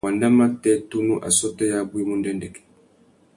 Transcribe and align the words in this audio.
Wanda 0.05 0.27
matê 0.37 0.71
tunu 0.89 1.13
assôtô 1.27 1.63
yabú 1.71 1.95
i 2.01 2.03
mú 2.07 2.15
ndêndêk. 2.19 2.55